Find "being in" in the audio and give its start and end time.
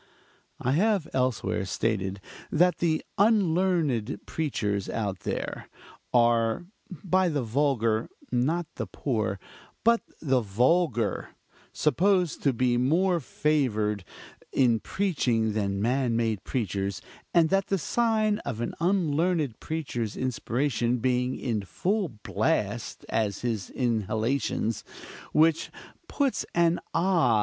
20.97-21.61